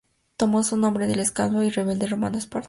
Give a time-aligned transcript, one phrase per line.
[0.35, 2.59] Tomó su nombre del esclavo y rebelde romano Espartaco.